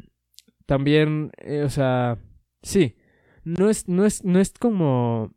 [0.67, 2.19] También, eh, o sea.
[2.63, 2.97] Sí.
[3.45, 5.35] No es, no es, no es como.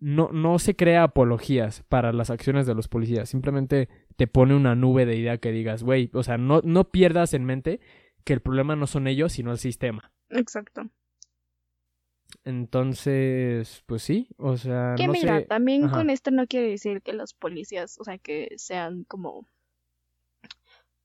[0.00, 3.28] No, no se crea apologías para las acciones de los policías.
[3.28, 7.34] Simplemente te pone una nube de idea que digas, güey, o sea, no, no pierdas
[7.34, 7.80] en mente
[8.24, 10.12] que el problema no son ellos, sino el sistema.
[10.30, 10.88] Exacto.
[12.44, 15.46] Entonces, pues sí, o sea, Que no mira, sé.
[15.46, 15.96] también Ajá.
[15.96, 19.46] con esto no quiere decir que los policías, o sea, que sean como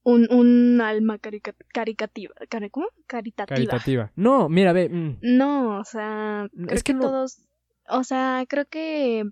[0.03, 2.87] un, un alma carica- caricativa, cari- ¿cómo?
[3.07, 3.55] Caritativa.
[3.55, 4.11] Caritativa.
[4.15, 4.89] No, mira, ve.
[4.89, 7.39] mm, No, o sea, Es creo que que, no- todos,
[7.89, 9.23] o sea, creo que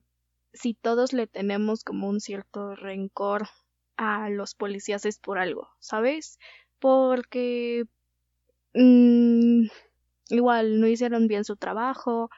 [0.54, 3.48] si todos le tenemos como un cierto rencor
[3.98, 6.40] a los policías es por algo, ¿sabes?
[6.80, 7.86] Porque
[8.74, 9.66] mm,
[10.30, 12.30] igual no hicieron bien su trabajo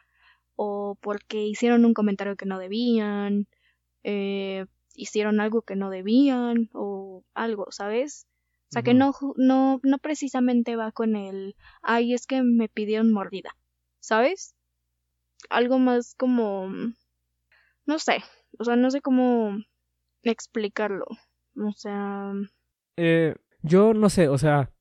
[0.55, 3.47] o porque hicieron un comentario que no debían,
[4.03, 8.27] eh, hicieron algo que no debían o algo, ¿sabes?
[8.69, 13.11] O sea, que no, no, no precisamente va con el, ay, es que me pidieron
[13.11, 13.55] mordida,
[13.99, 14.55] ¿sabes?
[15.49, 16.69] Algo más como,
[17.85, 18.23] no sé,
[18.59, 19.57] o sea, no sé cómo
[20.23, 21.05] explicarlo.
[21.55, 22.33] O sea,
[22.97, 24.71] Eh, yo no sé, o sea,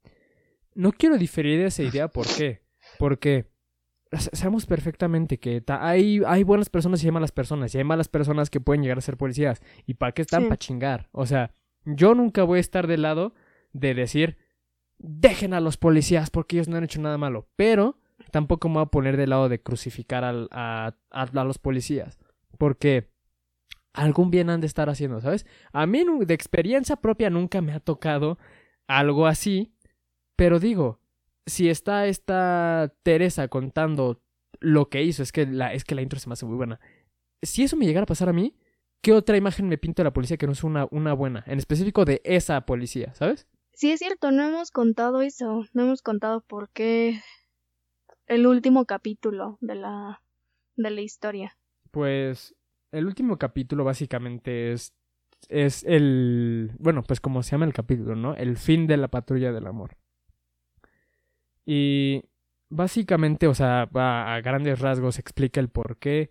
[0.74, 2.62] no quiero diferir de esa idea, ¿por qué?
[2.98, 3.46] Porque
[4.12, 8.08] sa- sabemos perfectamente que hay, hay buenas personas y hay malas personas, y hay malas
[8.08, 9.60] personas que pueden llegar a ser policías.
[9.86, 10.42] ¿Y para qué están?
[10.42, 10.48] Sí.
[10.48, 11.08] Para chingar.
[11.12, 13.34] O sea, yo nunca voy a estar del lado
[13.72, 14.36] de decir,
[14.98, 17.48] dejen a los policías porque ellos no han hecho nada malo.
[17.56, 17.98] Pero
[18.30, 22.18] tampoco me voy a poner del lado de crucificar a, a- a los policías.
[22.58, 23.10] Porque
[23.92, 25.46] algún bien han de estar haciendo, ¿sabes?
[25.72, 28.38] A mí de experiencia propia nunca me ha tocado
[28.86, 29.74] algo así,
[30.36, 31.00] pero digo,
[31.46, 34.22] si está esta Teresa contando
[34.60, 36.80] lo que hizo, es que la, es que la intro se me hace muy buena.
[37.42, 38.56] Si eso me llegara a pasar a mí,
[39.02, 41.42] ¿qué otra imagen me pinta de la policía que no es una, una buena?
[41.46, 43.46] En específico de esa policía, ¿sabes?
[43.74, 47.20] sí es cierto, no hemos contado eso, no hemos contado por qué
[48.34, 50.22] el último capítulo de la,
[50.76, 51.56] de la historia.
[51.90, 52.54] Pues
[52.90, 54.92] el último capítulo básicamente es
[55.48, 58.34] es el bueno, pues como se llama el capítulo, ¿no?
[58.36, 59.96] El fin de la patrulla del amor.
[61.66, 62.22] Y
[62.68, 66.30] básicamente, o sea, a, a grandes rasgos explica el por qué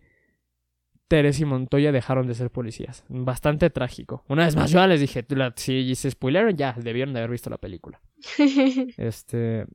[1.07, 3.03] Teres y Montoya dejaron de ser policías.
[3.09, 4.23] Bastante trágico.
[4.29, 7.31] Una vez más, yo ya les dije, la- si se spoilearon ya, debieron de haber
[7.31, 8.01] visto la película.
[8.97, 9.65] Este,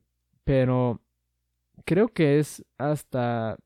[0.44, 1.02] pero
[1.84, 3.56] creo que es hasta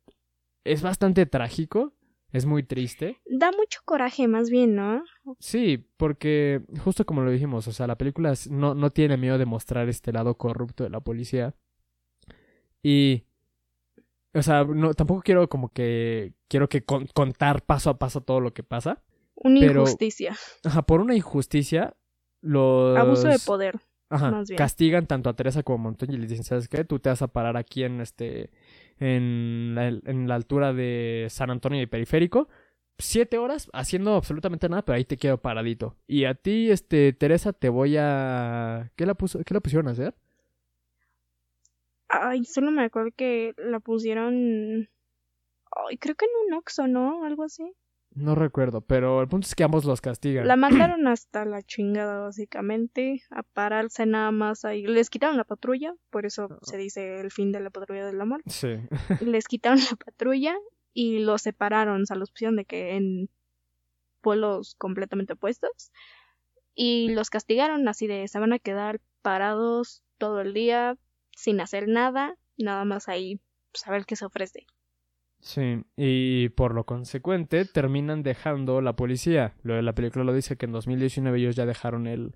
[0.65, 1.95] es bastante trágico,
[2.33, 3.21] es muy triste.
[3.27, 5.03] da mucho coraje más bien, ¿no?
[5.39, 9.47] Sí, porque justo como lo dijimos, o sea, la película no, no tiene miedo de
[9.47, 11.55] mostrar este lado corrupto de la policía.
[12.83, 13.25] Y,
[14.35, 18.41] o sea, no, tampoco quiero como que, quiero que con- contar paso a paso todo
[18.41, 19.03] lo que pasa.
[19.35, 21.97] Una Pero- injusticia, Ajá, por una injusticia,
[22.43, 22.97] los...
[22.99, 23.81] abuso de poder.
[24.11, 24.59] Ajá, más bien.
[24.59, 26.85] castigan tanto a Teresa como a Montoya y les dicen, ¿sabes qué?
[26.85, 28.51] Tú te vas a parar aquí en este,
[28.99, 32.49] en la, en la altura de San Antonio y Periférico,
[32.99, 35.97] siete horas haciendo absolutamente nada, pero ahí te quedo paradito.
[36.07, 38.91] Y a ti, este, Teresa, te voy a...
[38.97, 40.15] ¿Qué la, puso, qué la pusieron a hacer?
[42.09, 44.89] Ay, solo me acuerdo que la pusieron.
[45.89, 47.25] Ay, creo que en un Oxxo, ¿no?
[47.25, 47.73] Algo así.
[48.15, 50.47] No recuerdo, pero el punto es que ambos los castigan.
[50.47, 54.87] La mandaron hasta la chingada, básicamente, a pararse nada más ahí.
[54.87, 58.43] Les quitaron la patrulla, por eso se dice el fin de la patrulla del amor.
[58.47, 58.77] Sí.
[59.21, 60.57] Les quitaron la patrulla
[60.93, 63.29] y los separaron, o sea, los pusieron de que en
[64.21, 65.93] pueblos completamente opuestos.
[66.75, 70.97] Y los castigaron así de, se van a quedar parados todo el día,
[71.37, 73.41] sin hacer nada, nada más ahí,
[73.73, 74.67] pues a ver qué se ofrece.
[75.41, 79.55] Sí, y por lo consecuente terminan dejando la policía.
[79.63, 82.35] Lo de la película lo dice que en 2019 ellos ya dejaron el,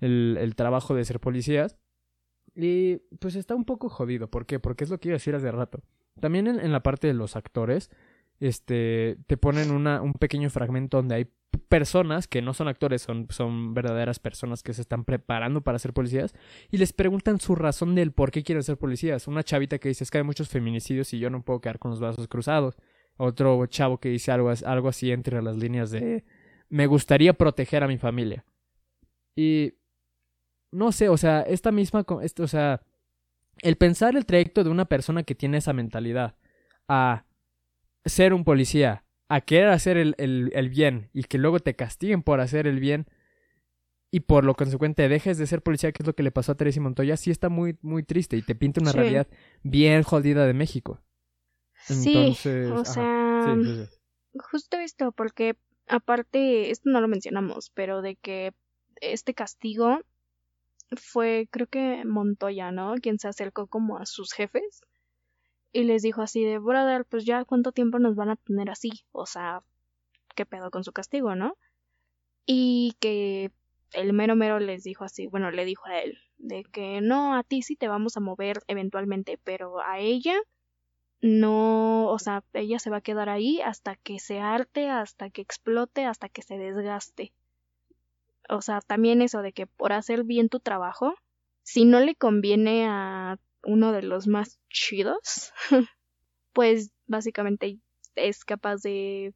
[0.00, 1.76] el, el trabajo de ser policías.
[2.54, 4.30] Y pues está un poco jodido.
[4.30, 4.60] ¿Por qué?
[4.60, 5.82] Porque es lo que iba a decir hace rato.
[6.20, 7.90] También en, en la parte de los actores,
[8.40, 11.28] este, te ponen una, un pequeño fragmento donde hay
[11.58, 15.92] personas que no son actores, son, son verdaderas personas que se están preparando para ser
[15.92, 16.34] policías
[16.70, 19.28] y les preguntan su razón del por qué quieren ser policías.
[19.28, 21.90] Una chavita que dice es que hay muchos feminicidios y yo no puedo quedar con
[21.90, 22.76] los brazos cruzados.
[23.16, 26.24] Otro chavo que dice algo, algo así entre las líneas de
[26.68, 28.44] me gustaría proteger a mi familia.
[29.34, 29.74] Y
[30.72, 32.82] no sé, o sea, esta misma, esto, o sea,
[33.62, 36.36] el pensar el trayecto de una persona que tiene esa mentalidad
[36.88, 37.24] a
[38.04, 42.22] ser un policía, a querer hacer el, el, el, bien y que luego te castiguen
[42.22, 43.06] por hacer el bien
[44.10, 46.56] y por lo consecuente dejes de ser policía, que es lo que le pasó a
[46.56, 48.98] Teresa Montoya, sí está muy, muy triste y te pinta una Sí.
[48.98, 49.26] realidad
[49.62, 51.00] bien jodida de México.
[51.86, 53.96] Sí, Entonces, o ajá, sea, sí, sí, sí.
[54.50, 55.56] justo esto, porque
[55.88, 58.52] aparte, esto no lo mencionamos, pero de que
[59.00, 60.00] este castigo
[60.96, 62.94] fue, creo que Montoya, ¿no?
[63.02, 64.80] Quien se acercó como a sus jefes
[65.76, 68.90] y les dijo así de, brother, pues ya cuánto tiempo nos van a tener así,
[69.12, 69.62] o sea,
[70.34, 71.58] qué pedo con su castigo, ¿no?
[72.46, 73.50] Y que
[73.92, 77.42] el mero mero les dijo así, bueno, le dijo a él, de que no, a
[77.42, 80.38] ti sí te vamos a mover eventualmente, pero a ella
[81.20, 85.42] no, o sea, ella se va a quedar ahí hasta que se arte, hasta que
[85.42, 87.34] explote, hasta que se desgaste.
[88.48, 91.14] O sea, también eso de que por hacer bien tu trabajo,
[91.64, 95.52] si no le conviene a uno de los más chidos,
[96.52, 97.78] pues básicamente
[98.14, 99.34] es capaz de...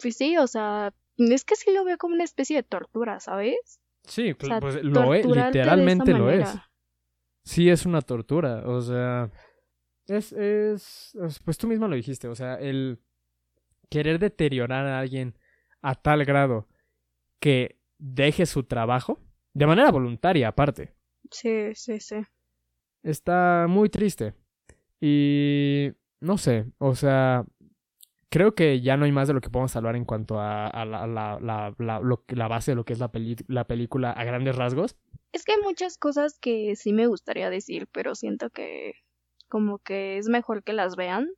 [0.00, 3.80] Pues sí, o sea, es que sí lo veo como una especie de tortura, ¿sabes?
[4.04, 6.48] Sí, O sea, pues lo es, literalmente lo es.
[7.44, 9.30] Sí, es una tortura, o sea,
[10.06, 13.00] es, es, es- pues tú misma lo dijiste, o sea, el
[13.90, 15.36] querer deteriorar a alguien
[15.82, 16.68] a tal grado
[17.40, 19.18] que deje su trabajo,
[19.54, 20.94] de manera voluntaria aparte,
[21.30, 22.16] Sí, sí, sí.
[23.02, 24.34] Está muy triste.
[25.00, 27.44] Y no sé, o sea,
[28.28, 31.06] creo que ya no hay más de lo que podemos hablar en cuanto a, la,
[31.06, 34.56] la, la, la, la base de lo que es la, peli- la película a grandes
[34.56, 34.96] rasgos.
[35.32, 38.94] Es que hay muchas cosas que sí me gustaría decir, pero siento que
[39.48, 41.28] como que es mejor que las vean.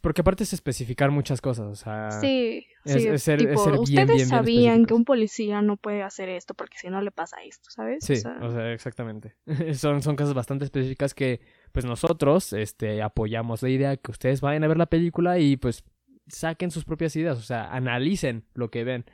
[0.00, 2.10] Porque aparte es especificar muchas cosas, o sea...
[2.10, 5.04] Sí, es- sí, es ser- es tipo, ser bien, ustedes bien, bien sabían que un
[5.04, 8.02] policía no puede hacer esto porque si no le pasa esto, ¿sabes?
[8.04, 9.34] Sí, O sea, o sea, exactamente.
[9.74, 11.40] son, son cosas bastante específicas que,
[11.72, 15.84] pues nosotros, este, apoyamos la idea que ustedes vayan a ver la película y, pues,
[16.28, 19.04] saquen sus propias ideas, o sea, analicen lo que ven.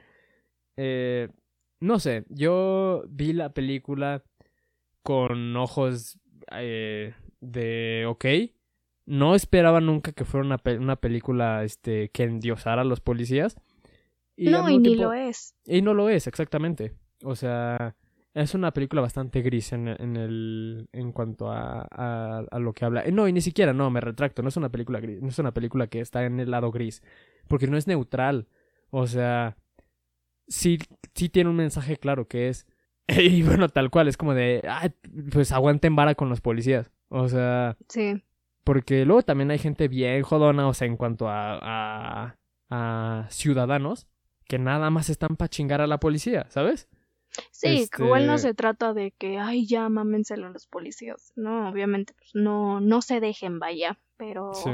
[0.77, 1.29] Eh,
[1.81, 4.23] no sé, yo vi la película
[5.03, 6.19] con ojos
[6.53, 8.25] eh, de, ok,
[9.11, 13.57] no esperaba nunca que fuera una, pe- una película, este, que endiosara a los policías.
[14.39, 15.55] al no, y ni lo es.
[15.67, 16.93] y no lo es, exactamente.
[17.25, 17.97] O sea,
[18.35, 22.85] es una película bastante gris en, en el en cuanto a, a, a lo que
[22.85, 23.05] habla.
[23.13, 25.53] No, y ni siquiera, no, me retracto, no es una película gris, no es una
[25.53, 27.03] película que está en el lado gris,
[27.49, 28.47] porque no es neutral.
[28.91, 29.57] O sea,
[30.49, 30.79] sí,
[31.15, 32.67] sí tiene un mensaje claro que es,
[33.09, 34.91] y bueno, tal cual, es como de, "Ay,
[35.33, 36.91] pues aguanten vara con los policías.
[37.09, 38.23] O sea, Sí,
[38.65, 42.37] porque luego también hay gente bien jodona, o sea, en cuanto a, a,
[42.71, 44.07] a ciudadanos,
[44.47, 46.89] que nada más están para chingar a la policía, ¿sabes?
[47.53, 51.33] sí, igual no Este- se trata de que, ay, ya mámenselo a los policías.
[51.37, 54.71] No, obviamente, pues no, no se dejen, vaya, pero Sí.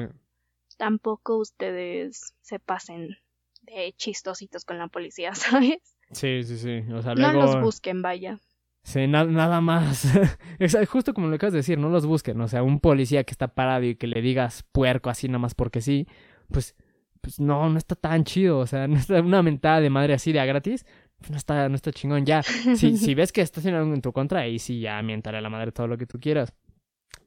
[0.79, 3.17] tampoco ustedes se pasen
[3.63, 5.33] de chistositos con la policía,
[5.75, 5.97] ¿sabes?
[6.13, 6.93] Sí, sí, sí.
[6.93, 8.39] O sea, No los busquen, vaya.
[8.87, 10.05] Sí, na- nada más.
[10.61, 12.41] Exa- Justo como lo acabas de decir, no los busquen.
[12.41, 15.55] O sea, un policía que está parado y que le digas puerco así nada más
[15.57, 16.07] porque sí,
[16.53, 16.77] pues,
[17.21, 18.61] pues no, no está tan chido.
[18.61, 20.87] O sea, no está una mentada de madre así de a gratis.
[21.29, 22.25] no está, no está chingón.
[22.27, 25.39] Ya, si, si ves que está haciendo algo en tu contra, ahí sí ya mientaré
[25.39, 26.55] a la madre todo lo que tú quieras.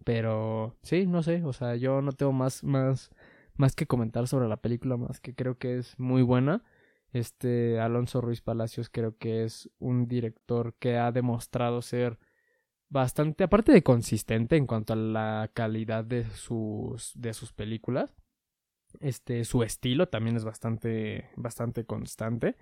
[0.05, 3.11] Pero sí, no sé, o sea, yo no tengo más, más,
[3.57, 6.63] más que comentar sobre la película, más que creo que es muy buena.
[7.11, 12.19] Este Alonso Ruiz Palacios creo que es un director que ha demostrado ser
[12.89, 18.15] bastante, aparte de consistente en cuanto a la calidad de sus, de sus películas.
[18.99, 22.55] Este, su estilo también es bastante, bastante constante.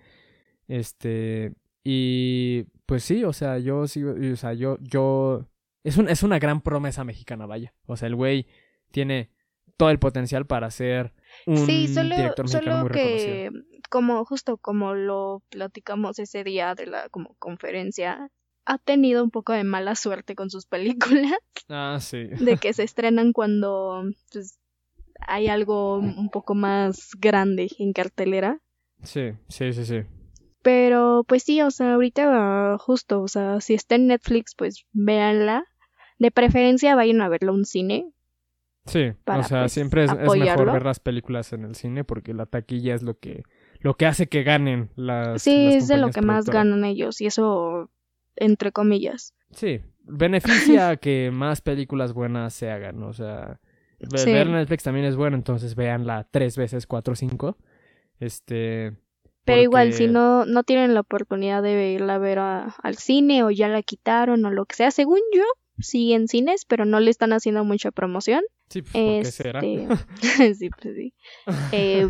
[0.68, 5.48] Este, y pues sí, o sea, yo sigo, o sea, yo, yo,
[5.84, 7.74] es, un, es una gran promesa mexicana, vaya.
[7.86, 8.48] O sea, el güey
[8.92, 9.32] tiene
[9.78, 11.14] todo el potencial para ser
[11.46, 13.67] un sí, solo, director mexicano solo muy que reconocido.
[13.90, 18.30] Como justo como lo platicamos ese día de la como conferencia
[18.68, 21.38] ha tenido un poco de mala suerte con sus películas.
[21.70, 22.26] Ah, sí.
[22.26, 24.60] de que se estrenan cuando pues,
[25.20, 28.62] hay algo un poco más grande en cartelera.
[29.04, 30.04] Sí, sí, sí, sí.
[30.64, 35.66] pero pues sí o sea ahorita justo o sea si está en Netflix pues véanla.
[36.20, 38.12] De preferencia vayan a verla a un cine.
[38.88, 42.04] Sí, Para, o sea, pues, siempre es, es mejor ver las películas en el cine
[42.04, 43.44] porque la taquilla es lo que
[43.82, 47.22] lo que hace que ganen las sí las es de lo que más ganan ellos
[47.22, 47.90] y eso
[48.36, 53.60] entre comillas Sí, beneficia a que más películas buenas se hagan, o sea,
[54.14, 54.32] Sí.
[54.32, 57.58] ver Netflix también es bueno, entonces véanla tres veces, cuatro o cinco.
[58.20, 58.94] Este,
[59.46, 63.44] Pero igual, si no, no tienen la oportunidad de irla a ver a- al cine
[63.44, 65.44] o ya la quitaron o lo que sea, según yo,
[65.80, 68.42] sigue en cines, pero no le están haciendo mucha promoción.
[68.70, 69.60] Sí, pues, ¿por qué será?
[69.62, 69.88] Este,
[70.56, 71.14] sí, pues sí.
[71.72, 72.10] Eh,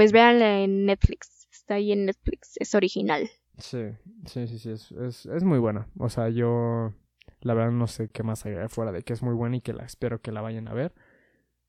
[0.00, 1.46] pues véanla en Netflix.
[1.52, 2.54] Está ahí en Netflix.
[2.56, 3.28] Es original.
[3.58, 3.82] Sí,
[4.24, 5.88] sí, sí, sí, es, es, es muy buena.
[5.98, 6.94] O sea, yo
[7.42, 9.74] la verdad no sé qué más agregar fuera de que es muy buena y que
[9.74, 10.94] la espero que la vayan a ver.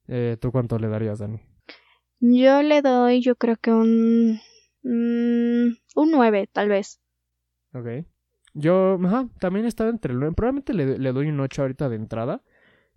[0.08, 1.42] Eh, ¿Tú cuánto le darías, Dani?
[2.22, 4.40] Yo le doy, yo creo que un.
[4.84, 7.02] mm, un 9, tal vez.
[7.74, 8.06] Ok.
[8.54, 10.36] Yo, ajá, también estaba entre el nueve.
[10.38, 12.44] Probablemente le, le doy un 8 ahorita de entrada.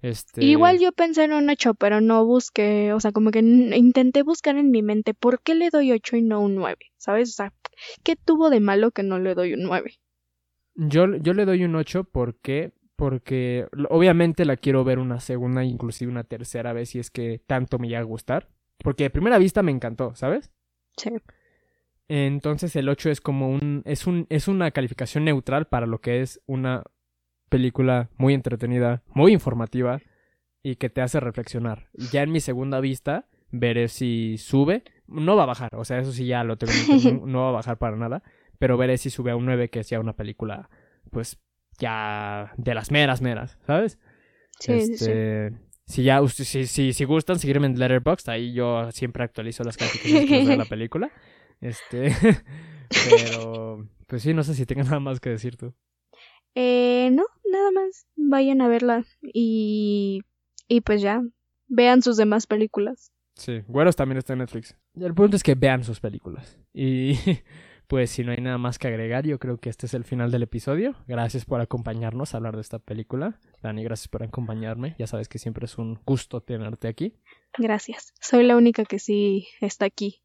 [0.04, 0.44] Este...
[0.44, 4.54] Igual yo pensé en un 8, pero no busqué, o sea, como que intenté buscar
[4.58, 7.30] en mi mente por qué le doy 8 y no un 9, ¿sabes?
[7.30, 7.54] O sea,
[8.02, 9.94] ¿qué tuvo de malo que no le doy un 9?
[10.74, 16.12] Yo, yo le doy un 8 porque, porque obviamente la quiero ver una segunda, inclusive
[16.12, 18.50] una tercera vez si es que tanto me llega a gustar.
[18.80, 20.50] Porque de primera vista me encantó, ¿sabes?
[20.98, 21.12] Sí.
[22.08, 26.20] Entonces el 8 es como un es un es una calificación neutral para lo que
[26.20, 26.82] es una
[27.48, 30.00] película muy entretenida, muy informativa
[30.62, 31.88] y que te hace reflexionar.
[32.12, 36.12] Ya en mi segunda vista veré si sube, no va a bajar, o sea, eso
[36.12, 36.72] sí ya lo tengo
[37.20, 38.22] no, no va a bajar para nada,
[38.58, 40.68] pero veré si sube a un 9 que es ya una película
[41.10, 41.38] pues
[41.78, 43.98] ya de las meras meras, ¿sabes?
[44.58, 44.92] Sí, sí, sí.
[44.92, 45.52] Este,
[45.86, 50.48] Si ya, si, si, si gustan seguirme en Letterboxd, ahí yo siempre actualizo las calificaciones
[50.48, 51.10] a la película.
[51.60, 52.14] Este,
[53.10, 55.74] pero, pues sí, no sé si tengan nada más que decir tú.
[56.54, 58.06] Eh, no, nada más.
[58.16, 60.22] Vayan a verla y,
[60.68, 61.22] y pues ya,
[61.68, 63.12] vean sus demás películas.
[63.34, 64.76] Sí, Güeros también está en Netflix.
[64.94, 66.58] Y el punto es que vean sus películas.
[66.72, 67.14] Y
[67.88, 70.30] pues si no hay nada más que agregar, yo creo que este es el final
[70.30, 70.94] del episodio.
[71.08, 73.40] Gracias por acompañarnos a hablar de esta película.
[73.62, 74.94] Dani, gracias por acompañarme.
[74.98, 77.14] Ya sabes que siempre es un gusto tenerte aquí.
[77.58, 78.12] Gracias.
[78.20, 80.23] Soy la única que sí está aquí.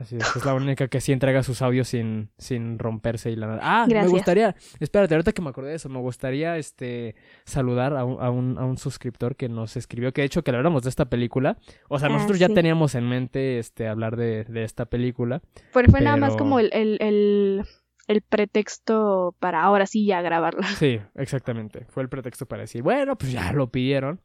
[0.00, 3.46] Así es, es la única que sí entrega sus audios sin, sin romperse y la
[3.48, 3.60] nada.
[3.62, 4.10] Ah, me Gracias.
[4.12, 8.30] gustaría, espérate, ahorita que me acordé de eso, me gustaría este saludar a un, a
[8.30, 11.04] un, a un suscriptor que nos escribió, que de hecho que le hablamos de esta
[11.10, 11.58] película.
[11.88, 15.42] O sea, Ah, nosotros ya teníamos en mente este hablar de, de esta película.
[15.74, 17.64] Pero fue nada más como el, el, el,
[18.08, 20.66] el pretexto para ahora sí ya grabarla.
[20.66, 21.84] Sí, exactamente.
[21.90, 24.20] Fue el pretexto para decir, bueno, pues ya lo pidieron.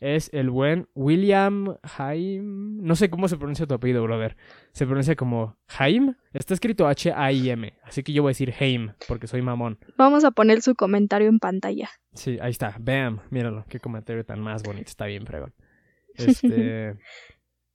[0.00, 2.82] Es el buen William Haim.
[2.82, 4.34] No sé cómo se pronuncia tu apellido, brother.
[4.72, 6.14] Se pronuncia como Haim.
[6.32, 7.74] Está escrito H-A-I-M.
[7.84, 9.78] Así que yo voy a decir Haim, porque soy mamón.
[9.98, 11.90] Vamos a poner su comentario en pantalla.
[12.14, 12.76] Sí, ahí está.
[12.80, 13.20] Bam.
[13.28, 13.66] Míralo.
[13.68, 14.88] Qué comentario tan más bonito.
[14.88, 15.52] Está bien, fregón.
[16.14, 16.96] Este.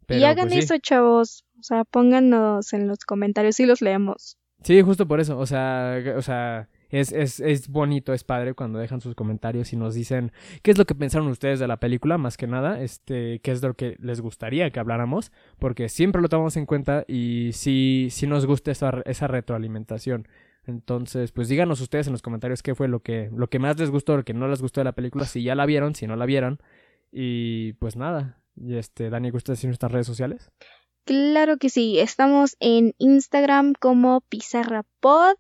[0.09, 0.59] y hagan pues, sí.
[0.59, 1.45] eso, chavos.
[1.59, 4.37] O sea, pónganos en los comentarios y los leemos.
[4.63, 5.37] Sí, justo por eso.
[5.37, 9.77] O sea, o sea, es, es, es bonito, es padre cuando dejan sus comentarios y
[9.77, 10.31] nos dicen
[10.61, 13.61] qué es lo que pensaron ustedes de la película, más que nada, este, qué es
[13.61, 18.27] lo que les gustaría que habláramos, porque siempre lo tomamos en cuenta y sí, sí
[18.27, 20.27] nos gusta esa, esa retroalimentación.
[20.67, 23.91] Entonces, pues díganos ustedes en los comentarios qué fue lo que, lo que más les
[23.91, 26.15] gustó, lo que no les gustó de la película, si ya la vieron, si no
[26.15, 26.59] la vieron.
[27.11, 28.41] Y pues nada.
[28.55, 30.51] Y este, Dani, ¿gusta decir nuestras redes sociales?
[31.05, 31.99] Claro que sí.
[31.99, 35.35] Estamos en Instagram como Pizarra Pod,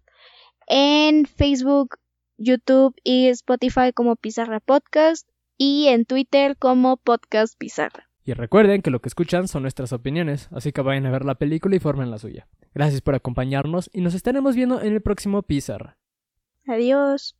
[0.67, 1.97] en Facebook,
[2.37, 8.09] YouTube y Spotify como Pizarra Podcast y en Twitter como Podcast Pizarra.
[8.23, 11.35] Y recuerden que lo que escuchan son nuestras opiniones, así que vayan a ver la
[11.35, 12.47] película y formen la suya.
[12.73, 15.97] Gracias por acompañarnos y nos estaremos viendo en el próximo Pizarra.
[16.67, 17.37] Adiós.